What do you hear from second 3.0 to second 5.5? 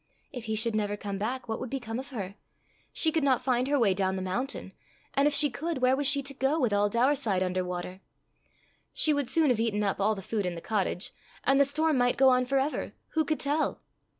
could not find her way down the mountain; and if